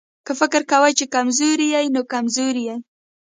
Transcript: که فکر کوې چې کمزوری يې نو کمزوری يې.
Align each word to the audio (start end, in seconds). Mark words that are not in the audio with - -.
که 0.25 0.31
فکر 0.39 0.61
کوې 0.71 0.91
چې 0.99 1.05
کمزوری 1.15 1.67
يې 1.73 1.81
نو 1.95 2.01
کمزوری 2.13 2.63
يې. 2.69 2.77